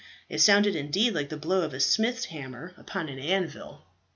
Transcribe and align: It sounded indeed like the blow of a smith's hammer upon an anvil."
It 0.29 0.41
sounded 0.41 0.75
indeed 0.75 1.13
like 1.13 1.29
the 1.29 1.37
blow 1.37 1.61
of 1.61 1.75
a 1.75 1.79
smith's 1.79 2.25
hammer 2.25 2.73
upon 2.75 3.07
an 3.07 3.19
anvil." 3.19 3.83